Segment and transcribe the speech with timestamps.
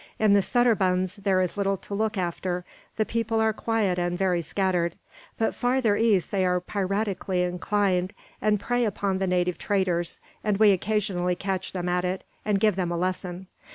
[0.17, 2.65] In the sunderbunds there is little to look after,
[2.95, 4.95] the people are quiet and very scattered;
[5.37, 10.71] but farther east they are piratically inclined, and prey upon the native traders, and we
[10.71, 13.45] occasionally catch them at it, and give them a lesson.